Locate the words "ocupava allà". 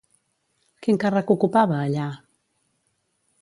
1.35-2.09